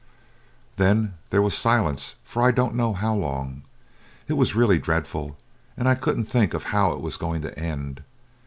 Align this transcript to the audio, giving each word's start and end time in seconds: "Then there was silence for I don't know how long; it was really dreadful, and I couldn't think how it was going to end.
"Then 0.77 1.13
there 1.29 1.43
was 1.43 1.55
silence 1.55 2.15
for 2.23 2.41
I 2.41 2.49
don't 2.49 2.73
know 2.73 2.91
how 2.91 3.13
long; 3.13 3.61
it 4.27 4.33
was 4.33 4.55
really 4.55 4.79
dreadful, 4.79 5.37
and 5.77 5.87
I 5.87 5.93
couldn't 5.93 6.25
think 6.25 6.59
how 6.59 6.91
it 6.93 7.01
was 7.01 7.17
going 7.17 7.43
to 7.43 7.55
end. 7.55 8.01